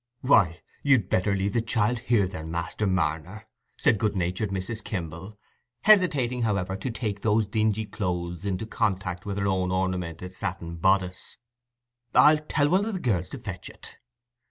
[0.21, 3.45] "Why, you'd better leave the child here, then, Master Marner,"
[3.77, 4.83] said good natured Mrs.
[4.83, 5.37] Kimble,
[5.81, 11.37] hesitating, however, to take those dingy clothes into contact with her own ornamented satin bodice.
[12.15, 13.97] "I'll tell one o' the girls to fetch it."